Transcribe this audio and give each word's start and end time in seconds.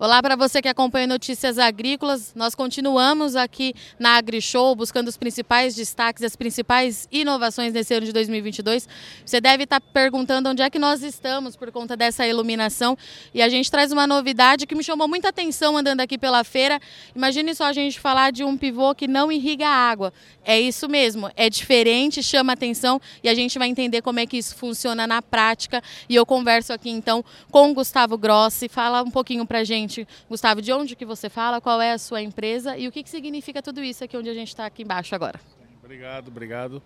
Olá 0.00 0.22
para 0.22 0.36
você 0.36 0.62
que 0.62 0.68
acompanha 0.68 1.08
Notícias 1.08 1.58
Agrícolas. 1.58 2.32
Nós 2.32 2.54
continuamos 2.54 3.34
aqui 3.34 3.74
na 3.98 4.10
AgriShow 4.10 4.76
buscando 4.76 5.08
os 5.08 5.16
principais 5.16 5.74
destaques, 5.74 6.22
as 6.22 6.36
principais 6.36 7.08
inovações 7.10 7.72
nesse 7.72 7.94
ano 7.94 8.06
de 8.06 8.12
2022. 8.12 8.88
Você 9.26 9.40
deve 9.40 9.64
estar 9.64 9.80
perguntando 9.80 10.50
onde 10.50 10.62
é 10.62 10.70
que 10.70 10.78
nós 10.78 11.02
estamos 11.02 11.56
por 11.56 11.72
conta 11.72 11.96
dessa 11.96 12.24
iluminação 12.24 12.96
e 13.34 13.42
a 13.42 13.48
gente 13.48 13.68
traz 13.72 13.90
uma 13.90 14.06
novidade 14.06 14.68
que 14.68 14.74
me 14.76 14.84
chamou 14.84 15.08
muita 15.08 15.30
atenção 15.30 15.76
andando 15.76 16.00
aqui 16.00 16.16
pela 16.16 16.44
feira. 16.44 16.78
Imagine 17.12 17.52
só 17.52 17.64
a 17.64 17.72
gente 17.72 17.98
falar 17.98 18.30
de 18.30 18.44
um 18.44 18.56
pivô 18.56 18.94
que 18.94 19.08
não 19.08 19.32
irriga 19.32 19.66
água. 19.66 20.12
É 20.44 20.60
isso 20.60 20.88
mesmo, 20.88 21.28
é 21.34 21.50
diferente, 21.50 22.22
chama 22.22 22.52
atenção 22.52 23.00
e 23.20 23.28
a 23.28 23.34
gente 23.34 23.58
vai 23.58 23.66
entender 23.66 24.00
como 24.00 24.20
é 24.20 24.26
que 24.26 24.36
isso 24.36 24.54
funciona 24.54 25.08
na 25.08 25.20
prática. 25.20 25.82
E 26.08 26.14
eu 26.14 26.24
converso 26.24 26.72
aqui 26.72 26.88
então 26.88 27.24
com 27.50 27.72
o 27.72 27.74
Gustavo 27.74 28.16
Grossi, 28.16 28.68
fala 28.68 29.02
um 29.02 29.10
pouquinho 29.10 29.44
para 29.44 29.64
gente 29.64 29.87
gente, 29.88 30.06
Gustavo, 30.28 30.60
de 30.60 30.70
onde 30.72 30.94
que 30.94 31.06
você 31.06 31.30
fala, 31.30 31.60
qual 31.60 31.80
é 31.80 31.92
a 31.92 31.98
sua 31.98 32.20
empresa 32.20 32.76
e 32.76 32.86
o 32.86 32.92
que, 32.92 33.02
que 33.02 33.08
significa 33.08 33.62
tudo 33.62 33.82
isso 33.82 34.04
aqui 34.04 34.16
onde 34.16 34.28
a 34.28 34.34
gente 34.34 34.48
está 34.48 34.66
aqui 34.66 34.82
embaixo 34.82 35.14
agora. 35.14 35.40
Obrigado, 35.82 36.28
obrigado. 36.28 36.82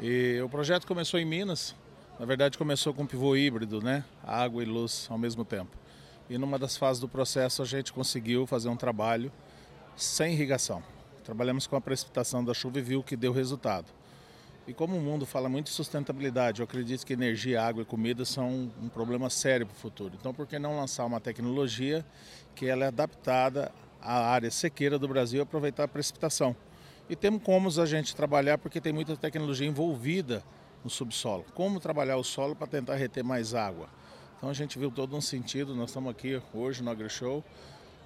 E 0.00 0.40
o 0.40 0.48
projeto 0.48 0.86
começou 0.86 1.18
em 1.18 1.24
Minas, 1.24 1.74
na 2.18 2.24
verdade 2.24 2.56
começou 2.56 2.94
com 2.94 3.04
pivô 3.04 3.34
híbrido, 3.34 3.82
né? 3.82 4.04
Água 4.24 4.62
e 4.62 4.66
luz 4.66 5.08
ao 5.10 5.18
mesmo 5.18 5.44
tempo. 5.44 5.76
E 6.30 6.38
numa 6.38 6.58
das 6.58 6.76
fases 6.76 7.00
do 7.00 7.08
processo 7.08 7.62
a 7.62 7.64
gente 7.64 7.92
conseguiu 7.92 8.46
fazer 8.46 8.68
um 8.68 8.76
trabalho 8.76 9.32
sem 9.96 10.32
irrigação. 10.32 10.82
Trabalhamos 11.24 11.66
com 11.66 11.74
a 11.74 11.80
precipitação 11.80 12.44
da 12.44 12.54
chuva 12.54 12.78
e 12.78 12.82
viu 12.82 13.02
que 13.02 13.16
deu 13.16 13.32
resultado. 13.32 13.86
E 14.66 14.74
como 14.74 14.96
o 14.96 15.00
mundo 15.00 15.24
fala 15.24 15.48
muito 15.48 15.66
de 15.66 15.72
sustentabilidade, 15.72 16.60
eu 16.60 16.64
acredito 16.64 17.06
que 17.06 17.12
energia, 17.12 17.62
água 17.62 17.82
e 17.82 17.86
comida 17.86 18.24
são 18.24 18.72
um 18.82 18.88
problema 18.88 19.30
sério 19.30 19.64
para 19.64 19.74
o 19.74 19.78
futuro. 19.78 20.14
Então, 20.18 20.34
por 20.34 20.44
que 20.44 20.58
não 20.58 20.76
lançar 20.76 21.04
uma 21.04 21.20
tecnologia 21.20 22.04
que 22.52 22.66
ela 22.66 22.84
é 22.84 22.88
adaptada 22.88 23.70
à 24.02 24.26
área 24.28 24.50
sequeira 24.50 24.98
do 24.98 25.06
Brasil 25.06 25.38
e 25.38 25.42
aproveitar 25.42 25.84
a 25.84 25.88
precipitação? 25.88 26.56
E 27.08 27.14
temos 27.14 27.44
como 27.44 27.68
a 27.80 27.86
gente 27.86 28.16
trabalhar, 28.16 28.58
porque 28.58 28.80
tem 28.80 28.92
muita 28.92 29.16
tecnologia 29.16 29.68
envolvida 29.68 30.42
no 30.82 30.90
subsolo. 30.90 31.44
Como 31.54 31.78
trabalhar 31.78 32.16
o 32.16 32.24
solo 32.24 32.56
para 32.56 32.66
tentar 32.66 32.96
reter 32.96 33.22
mais 33.22 33.54
água? 33.54 33.88
Então 34.36 34.50
a 34.50 34.52
gente 34.52 34.80
viu 34.80 34.90
todo 34.90 35.16
um 35.16 35.20
sentido, 35.20 35.76
nós 35.76 35.90
estamos 35.90 36.10
aqui 36.10 36.42
hoje 36.52 36.82
no 36.82 36.90
AgriShow. 36.90 37.44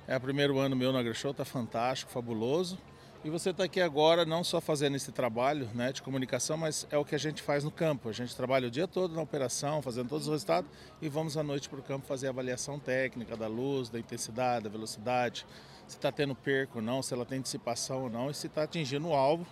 É 0.06 0.14
o 0.14 0.20
primeiro 0.20 0.58
ano 0.58 0.76
meu 0.76 0.92
no 0.92 0.98
AgriShow, 0.98 1.30
está 1.30 1.44
fantástico, 1.44 2.12
fabuloso. 2.12 2.78
E 3.22 3.28
você 3.28 3.50
está 3.50 3.64
aqui 3.64 3.82
agora 3.82 4.24
não 4.24 4.42
só 4.42 4.62
fazendo 4.62 4.96
esse 4.96 5.12
trabalho 5.12 5.68
né, 5.74 5.92
de 5.92 6.00
comunicação, 6.00 6.56
mas 6.56 6.86
é 6.90 6.96
o 6.96 7.04
que 7.04 7.14
a 7.14 7.18
gente 7.18 7.42
faz 7.42 7.62
no 7.62 7.70
campo. 7.70 8.08
A 8.08 8.12
gente 8.12 8.34
trabalha 8.34 8.68
o 8.68 8.70
dia 8.70 8.88
todo 8.88 9.14
na 9.14 9.20
operação, 9.20 9.82
fazendo 9.82 10.08
todos 10.08 10.26
os 10.26 10.32
resultados 10.32 10.70
e 11.02 11.08
vamos 11.08 11.36
à 11.36 11.42
noite 11.42 11.68
para 11.68 11.78
o 11.78 11.82
campo 11.82 12.06
fazer 12.06 12.28
a 12.28 12.30
avaliação 12.30 12.78
técnica 12.78 13.36
da 13.36 13.46
luz, 13.46 13.90
da 13.90 13.98
intensidade, 13.98 14.64
da 14.64 14.70
velocidade, 14.70 15.44
se 15.86 15.96
está 15.96 16.10
tendo 16.10 16.34
perco 16.34 16.78
ou 16.78 16.82
não, 16.82 17.02
se 17.02 17.12
ela 17.12 17.26
tem 17.26 17.42
dissipação 17.42 18.04
ou 18.04 18.10
não 18.10 18.30
e 18.30 18.34
se 18.34 18.46
está 18.46 18.62
atingindo 18.62 19.08
o 19.08 19.14
alvo, 19.14 19.46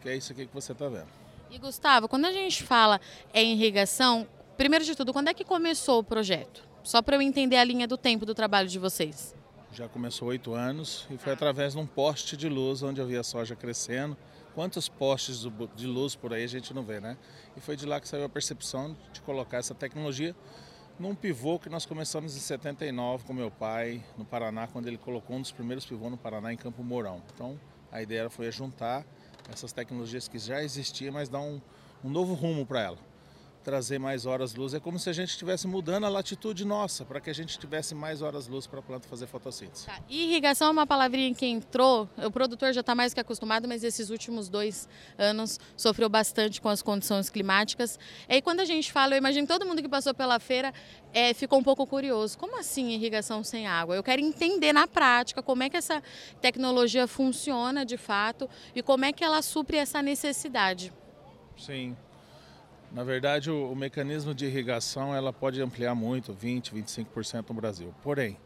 que 0.00 0.08
é 0.08 0.16
isso 0.16 0.30
aqui 0.30 0.46
que 0.46 0.54
você 0.54 0.70
está 0.70 0.88
vendo. 0.88 1.08
E 1.50 1.58
Gustavo, 1.58 2.06
quando 2.06 2.26
a 2.26 2.32
gente 2.32 2.62
fala 2.62 3.00
em 3.32 3.54
irrigação, 3.54 4.24
primeiro 4.56 4.84
de 4.84 4.94
tudo, 4.94 5.12
quando 5.12 5.26
é 5.26 5.34
que 5.34 5.44
começou 5.44 5.98
o 5.98 6.04
projeto? 6.04 6.62
Só 6.84 7.02
para 7.02 7.16
eu 7.16 7.22
entender 7.22 7.56
a 7.56 7.64
linha 7.64 7.88
do 7.88 7.96
tempo 7.96 8.24
do 8.24 8.36
trabalho 8.36 8.68
de 8.68 8.78
vocês 8.78 9.34
já 9.74 9.88
começou 9.88 10.28
oito 10.28 10.54
anos 10.54 11.04
e 11.10 11.18
foi 11.18 11.32
através 11.32 11.72
de 11.72 11.78
um 11.80 11.86
poste 11.86 12.36
de 12.36 12.48
luz 12.48 12.80
onde 12.84 13.00
eu 13.00 13.06
vi 13.06 13.16
a 13.16 13.24
soja 13.24 13.56
crescendo. 13.56 14.16
Quantos 14.54 14.88
postes 14.88 15.44
de 15.74 15.86
luz 15.86 16.14
por 16.14 16.32
aí 16.32 16.44
a 16.44 16.46
gente 16.46 16.72
não 16.72 16.84
vê, 16.84 17.00
né? 17.00 17.16
E 17.56 17.60
foi 17.60 17.74
de 17.74 17.84
lá 17.84 18.00
que 18.00 18.06
saiu 18.06 18.24
a 18.24 18.28
percepção 18.28 18.96
de 19.12 19.20
colocar 19.22 19.56
essa 19.56 19.74
tecnologia 19.74 20.34
num 20.96 21.12
pivô 21.12 21.58
que 21.58 21.68
nós 21.68 21.84
começamos 21.84 22.36
em 22.36 22.38
79 22.38 23.24
com 23.24 23.32
meu 23.32 23.50
pai 23.50 24.00
no 24.16 24.24
Paraná, 24.24 24.68
quando 24.68 24.86
ele 24.86 24.96
colocou 24.96 25.34
um 25.34 25.40
dos 25.40 25.50
primeiros 25.50 25.84
pivôs 25.84 26.08
no 26.08 26.16
Paraná 26.16 26.52
em 26.52 26.56
Campo 26.56 26.84
Mourão. 26.84 27.20
Então 27.34 27.58
a 27.90 28.00
ideia 28.00 28.30
foi 28.30 28.52
juntar 28.52 29.04
essas 29.52 29.72
tecnologias 29.72 30.28
que 30.28 30.38
já 30.38 30.62
existiam, 30.62 31.12
mas 31.12 31.28
dar 31.28 31.40
um, 31.40 31.60
um 32.04 32.08
novo 32.08 32.34
rumo 32.34 32.64
para 32.64 32.80
ela 32.80 33.13
trazer 33.64 33.98
mais 33.98 34.26
horas-luz. 34.26 34.74
É 34.74 34.78
como 34.78 34.98
se 34.98 35.08
a 35.08 35.12
gente 35.12 35.30
estivesse 35.30 35.66
mudando 35.66 36.04
a 36.04 36.08
latitude 36.08 36.64
nossa, 36.64 37.04
para 37.04 37.20
que 37.20 37.30
a 37.30 37.32
gente 37.32 37.58
tivesse 37.58 37.94
mais 37.94 38.20
horas-luz 38.20 38.66
para 38.66 38.80
a 38.80 38.82
planta 38.82 39.08
fazer 39.08 39.26
fotossíntese. 39.26 39.86
Tá. 39.86 39.98
Irrigação 40.08 40.68
é 40.68 40.70
uma 40.70 40.86
palavrinha 40.86 41.34
que 41.34 41.46
entrou, 41.46 42.08
o 42.18 42.30
produtor 42.30 42.72
já 42.72 42.82
está 42.82 42.94
mais 42.94 43.14
que 43.14 43.20
acostumado, 43.20 43.66
mas 43.66 43.82
esses 43.82 44.10
últimos 44.10 44.48
dois 44.48 44.86
anos 45.16 45.58
sofreu 45.76 46.08
bastante 46.08 46.60
com 46.60 46.68
as 46.68 46.82
condições 46.82 47.30
climáticas. 47.30 47.98
E 48.28 48.34
aí, 48.34 48.42
quando 48.42 48.60
a 48.60 48.64
gente 48.64 48.92
fala, 48.92 49.14
eu 49.14 49.18
imagino 49.18 49.46
que 49.46 49.52
todo 49.52 49.66
mundo 49.66 49.80
que 49.80 49.88
passou 49.88 50.12
pela 50.12 50.38
feira 50.38 50.72
é, 51.14 51.32
ficou 51.32 51.58
um 51.58 51.62
pouco 51.62 51.86
curioso. 51.86 52.36
Como 52.36 52.58
assim 52.58 52.90
irrigação 52.90 53.42
sem 53.42 53.66
água? 53.66 53.96
Eu 53.96 54.02
quero 54.02 54.20
entender 54.20 54.72
na 54.72 54.86
prática 54.86 55.42
como 55.42 55.62
é 55.62 55.70
que 55.70 55.76
essa 55.76 56.02
tecnologia 56.40 57.06
funciona 57.06 57.84
de 57.84 57.96
fato 57.96 58.48
e 58.74 58.82
como 58.82 59.06
é 59.06 59.12
que 59.12 59.24
ela 59.24 59.40
supre 59.40 59.78
essa 59.78 60.02
necessidade. 60.02 60.92
Sim, 61.56 61.96
na 62.94 63.02
verdade, 63.02 63.50
o, 63.50 63.72
o, 63.72 63.74
mecanismo 63.74 64.32
de 64.32 64.46
irrigação 64.46 65.12
ela 65.12 65.32
pode 65.32 65.60
ampliar 65.60 65.96
muito, 65.96 66.32
20, 66.32 66.72
25% 66.72 67.48
no 67.48 67.54
Brasil. 67.54 67.92
Porém, 68.04 68.36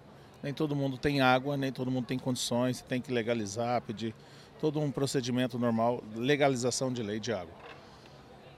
nem 0.42 0.54
todo 0.54 0.75
mundo 0.75 0.97
tem 0.97 1.20
água, 1.20 1.54
nem 1.54 1.70
todo 1.70 1.91
mundo 1.91 2.06
tem 2.06 2.19
condições, 2.19 2.81
tem 2.81 2.98
que 2.98 3.12
legalizar, 3.12 3.82
pedir 3.82 4.14
todo 4.58 4.81
um 4.81 4.91
procedimento 4.91 5.58
normal, 5.58 6.03
legalização 6.16 6.91
de 6.91 7.03
lei 7.03 7.20
de 7.20 7.31
água. 7.31 7.53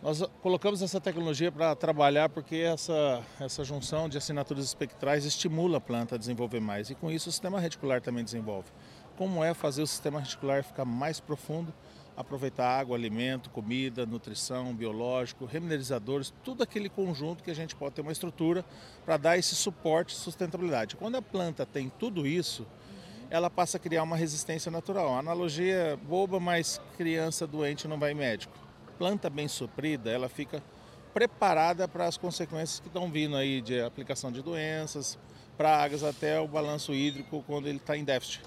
Nós 0.00 0.23
colocamos 0.41 0.81
essa 0.81 1.00
tecnologia 1.00 1.50
para 1.50 1.75
trabalhar 1.75 2.29
porque 2.29 2.56
essa, 2.56 3.21
essa 3.41 3.65
junção 3.65 4.09
de 4.09 4.17
assinaturas 4.17 4.65
espectrais 4.65 5.25
estimula 5.25 5.79
a 5.79 5.81
planta 5.81 6.15
a 6.15 6.19
desenvolver 6.19 6.61
mais 6.61 6.89
e 6.89 6.95
com 6.95 7.11
isso 7.11 7.29
o 7.29 7.33
sistema 7.33 7.59
reticular 7.59 8.00
também 8.00 8.23
desenvolve. 8.23 8.69
Como 9.19 9.43
é 9.43 9.53
fazer 9.53 9.83
o 9.83 9.87
sistema 9.89 10.21
reticular 10.21 10.62
ficar 10.62 10.84
mais 10.84 11.19
profundo, 11.19 11.75
aproveitar 12.20 12.66
água, 12.69 12.97
alimento, 12.97 13.50
comida, 13.50 14.06
nutrição, 14.06 14.75
biológico, 14.75 15.44
remineralizadores, 15.44 16.32
tudo 16.44 16.62
aquele 16.62 16.88
conjunto 16.88 17.42
que 17.42 17.50
a 17.50 17.54
gente 17.54 17.75
pode 17.75 17.94
ter 17.94 18.03
uma 18.03 18.12
estrutura 18.12 18.64
para 19.04 19.16
dar 19.16 19.38
esse 19.38 19.54
suporte 19.54 20.14
e 20.14 20.19
sustentabilidade. 20.19 20.97
Quando 20.97 21.16
a 21.16 21.22
planta 21.22 21.66
tem 21.66 21.91
tudo 21.98 22.26
isso, 22.26 22.66
ela 23.31 23.48
passa 23.48 23.76
a 23.76 23.81
criar 23.81 24.03
uma 24.03 24.16
resistência 24.16 24.70
natural. 24.70 25.16
Analogia 25.16 25.75
é 25.75 25.97
boba, 25.97 26.41
mas 26.41 26.81
criança 26.97 27.47
doente 27.47 27.86
não 27.86 27.98
vai 27.98 28.12
médico. 28.12 28.52
Planta 28.98 29.31
bem 29.31 29.48
suprida, 29.48 30.10
ela 30.10 30.28
fica 30.28 30.62
preparada 31.14 31.88
para 31.88 32.06
as 32.06 32.16
consequências 32.16 32.81
que 32.81 32.88
estão 32.88 33.10
vindo 33.10 33.37
aí 33.37 33.60
de 33.60 33.81
aplicação 33.81 34.31
de 34.31 34.42
doenças, 34.42 35.19
pragas, 35.56 36.02
até 36.02 36.41
o 36.41 36.47
balanço 36.47 36.94
hídrico 36.94 37.42
quando 37.47 37.69
ele 37.69 37.78
está 37.78 37.97
em 37.97 38.04
déficit. 38.04 38.42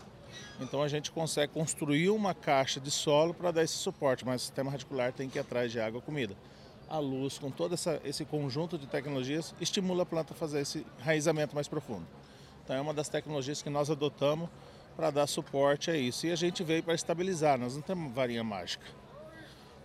Então 0.60 0.82
a 0.82 0.88
gente 0.88 1.12
consegue 1.12 1.54
construir 1.54 2.10
uma 2.10 2.34
caixa 2.34 2.80
de 2.80 2.92
solo 2.92 3.34
para 3.34 3.52
dar 3.52 3.64
esse 3.64 3.76
suporte, 3.76 4.26
mas 4.26 4.42
o 4.42 4.46
sistema 4.46 4.72
radicular 4.72 5.12
tem 5.12 5.30
que 5.30 5.38
ir 5.38 5.42
atrás 5.42 5.72
de 5.72 5.80
água 5.80 6.00
e 6.00 6.02
comida. 6.02 6.36
A 6.90 7.00
luz, 7.00 7.38
com 7.38 7.50
todo 7.50 7.74
essa, 7.74 8.00
esse 8.04 8.24
conjunto 8.26 8.78
de 8.78 8.86
tecnologias, 8.86 9.54
estimula 9.60 10.04
a 10.04 10.06
planta 10.06 10.34
a 10.34 10.36
fazer 10.36 10.62
esse 10.62 10.86
raizamento 11.00 11.56
mais 11.56 11.68
profundo. 11.68 12.06
Então 12.64 12.76
é 12.76 12.82
uma 12.82 12.94
das 12.94 13.10
tecnologias 13.10 13.62
que 13.62 13.70
nós 13.70 13.90
adotamos 13.90 14.50
para 14.96 15.10
dar 15.10 15.28
suporte 15.28 15.90
a 15.90 15.98
isso. 15.98 16.28
E 16.28 16.32
a 16.32 16.36
gente 16.36 16.64
veio 16.64 16.84
para 16.84 16.94
estabilizar, 16.94 17.58
nós 17.58 17.76
não 17.76 17.82
temos 17.82 18.14
varinha 18.14 18.44
mágica. 18.44 18.86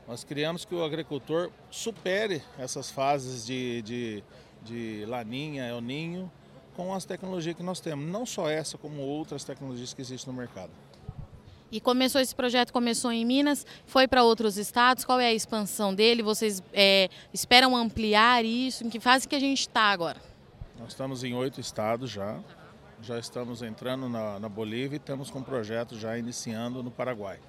Nós 0.06 0.24
criamos 0.24 0.64
que 0.64 0.74
o 0.74 0.82
agricultor 0.82 1.50
supere 1.70 2.42
essas 2.58 2.90
fases 2.90 3.44
de, 3.44 3.82
de, 3.82 4.24
de 4.62 5.04
laninha, 5.06 5.66
el 5.66 5.80
ninho, 5.82 6.30
com 6.78 6.94
as 6.94 7.04
tecnologias 7.04 7.56
que 7.56 7.62
nós 7.64 7.80
temos, 7.80 8.08
não 8.08 8.24
só 8.24 8.48
essa, 8.48 8.78
como 8.78 9.02
outras 9.02 9.42
tecnologias 9.42 9.92
que 9.92 10.00
existem 10.00 10.32
no 10.32 10.38
mercado. 10.38 10.70
E 11.72 11.80
começou 11.80 12.20
esse 12.20 12.32
projeto, 12.32 12.72
começou 12.72 13.10
em 13.10 13.24
Minas, 13.24 13.66
foi 13.84 14.06
para 14.06 14.22
outros 14.22 14.56
estados, 14.56 15.04
qual 15.04 15.18
é 15.18 15.26
a 15.26 15.34
expansão 15.34 15.92
dele? 15.92 16.22
Vocês 16.22 16.62
é, 16.72 17.10
esperam 17.34 17.76
ampliar 17.76 18.44
isso? 18.44 18.86
Em 18.86 18.88
que 18.88 19.00
fase 19.00 19.26
que 19.26 19.34
a 19.34 19.40
gente 19.40 19.62
está 19.62 19.90
agora? 19.90 20.22
Nós 20.78 20.90
estamos 20.90 21.24
em 21.24 21.34
oito 21.34 21.60
estados 21.60 22.12
já, 22.12 22.38
já 23.02 23.18
estamos 23.18 23.60
entrando 23.60 24.08
na, 24.08 24.38
na 24.38 24.48
Bolívia 24.48 24.94
e 24.94 24.98
estamos 24.98 25.30
com 25.30 25.40
um 25.40 25.42
projeto 25.42 25.98
já 25.98 26.16
iniciando 26.16 26.80
no 26.80 26.92
Paraguai. 26.92 27.40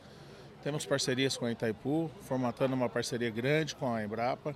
Temos 0.63 0.87
parcerias 0.87 1.37
com 1.37 1.45
a 1.45 1.51
Itaipu, 1.51 2.09
formatando 2.23 2.73
uma 2.73 2.89
parceria 2.89 3.29
grande 3.29 3.75
com 3.75 3.93
a 3.93 4.03
Embrapa, 4.03 4.55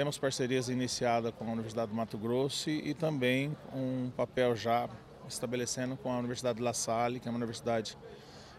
temos 0.00 0.16
parcerias 0.16 0.70
iniciadas 0.70 1.30
com 1.38 1.46
a 1.46 1.52
Universidade 1.52 1.90
do 1.90 1.94
Mato 1.94 2.16
Grosso 2.16 2.70
e 2.70 2.94
também 2.94 3.54
um 3.70 4.10
papel 4.16 4.56
já 4.56 4.88
estabelecendo 5.28 5.94
com 5.94 6.10
a 6.10 6.16
Universidade 6.16 6.56
de 6.56 6.62
La 6.62 6.72
Salle, 6.72 7.20
que 7.20 7.28
é 7.28 7.30
uma 7.30 7.36
universidade 7.36 7.98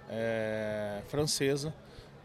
é, 0.08 1.02
francesa. 1.08 1.74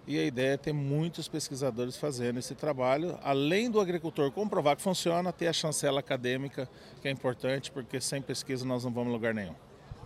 E 0.07 0.19
a 0.19 0.23
ideia 0.23 0.53
é 0.53 0.57
ter 0.59 0.75
muitos 0.75 1.29
pesquisadores 1.29 1.97
fazendo 1.97 2.39
esse 2.39 2.55
trabalho, 2.55 3.19
além 3.23 3.71
do 3.71 3.81
agricultor 3.81 4.31
comprovar 4.33 4.77
que 4.77 4.83
funciona, 4.83 5.33
ter 5.33 5.47
a 5.47 5.53
chancela 5.55 6.01
acadêmica, 6.01 6.69
que 7.01 7.09
é 7.09 7.11
importante, 7.11 7.71
porque 7.71 7.99
sem 8.03 8.21
pesquisa 8.21 8.67
nós 8.67 8.85
não 8.85 8.93
vamos 8.93 9.09
a 9.09 9.13
lugar 9.15 9.33
nenhum. 9.33 9.55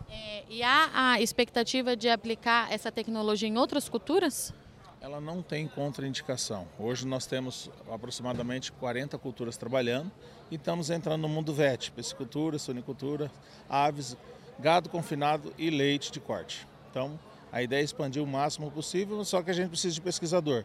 É, 0.09 0.45
e 0.49 0.63
há 0.63 0.89
a 0.93 1.21
expectativa 1.21 1.97
de 1.97 2.09
aplicar 2.09 2.73
essa 2.73 2.93
tecnologia 2.93 3.49
em 3.49 3.59
outras 3.59 3.89
culturas? 3.89 4.55
Ela 5.01 5.21
não 5.21 5.43
tem 5.43 5.67
contraindicação. 5.67 6.69
Hoje 6.79 7.07
nós 7.07 7.27
temos 7.27 7.71
aproximadamente 7.91 8.71
40 8.73 9.17
culturas 9.19 9.57
trabalhando 9.57 10.11
e 10.51 10.57
estamos 10.57 10.91
entrando 10.91 11.23
no 11.23 11.29
mundo 11.29 11.55
VET, 11.55 11.91
piscicultura, 11.93 12.59
sonicultura, 12.59 13.31
aves, 13.69 14.17
gado 14.59 14.91
confinado 14.91 15.55
e 15.57 15.71
leite 15.71 16.13
de 16.13 16.21
corte. 16.21 16.67
Então, 16.91 17.19
a 17.51 17.63
ideia 17.63 17.81
é 17.81 17.85
expandir 17.85 18.23
o 18.23 18.27
máximo 18.27 18.71
possível, 18.71 19.25
só 19.25 19.43
que 19.43 19.51
a 19.51 19.55
gente 19.55 19.71
precisa 19.71 19.95
de 19.95 20.01
pesquisador. 20.03 20.65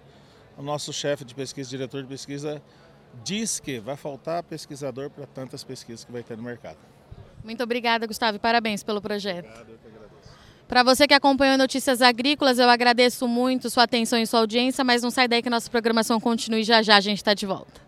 O 0.58 0.62
nosso 0.62 0.92
chefe 0.92 1.24
de 1.24 1.34
pesquisa, 1.34 1.70
diretor 1.70 2.02
de 2.02 2.08
pesquisa, 2.10 2.62
diz 3.24 3.60
que 3.60 3.80
vai 3.80 3.96
faltar 3.96 4.44
pesquisador 4.44 5.10
para 5.10 5.26
tantas 5.26 5.64
pesquisas 5.64 6.04
que 6.04 6.12
vai 6.12 6.24
ter 6.24 6.36
no 6.36 6.44
mercado. 6.44 6.78
Muito 7.44 7.64
obrigada, 7.64 8.06
Gustavo, 8.06 8.36
e 8.36 8.40
parabéns 8.40 8.84
pelo 8.84 9.02
projeto. 9.02 9.46
Obrigado. 9.46 9.95
Para 10.68 10.82
você 10.82 11.08
que 11.08 11.14
acompanhou 11.14 11.58
Notícias 11.58 12.02
Agrícolas, 12.02 12.58
eu 12.58 12.68
agradeço 12.70 13.28
muito 13.28 13.70
sua 13.70 13.84
atenção 13.84 14.18
e 14.18 14.26
sua 14.26 14.40
audiência, 14.40 14.84
mas 14.84 15.04
não 15.04 15.12
sai 15.12 15.28
daí 15.28 15.42
que 15.42 15.50
nossa 15.50 15.70
programação 15.70 16.20
continue 16.20 16.64
já 16.64 16.82
já, 16.82 16.96
a 16.96 17.02
gente 17.02 17.18
está 17.18 17.36
de 17.36 17.46
volta. 17.46 17.85